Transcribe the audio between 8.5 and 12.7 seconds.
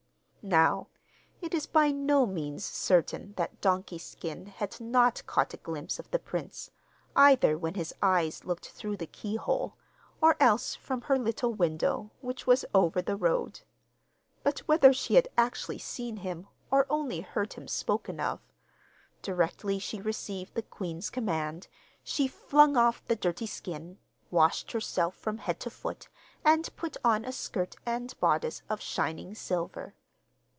through the keyhole, or else from her little window, which was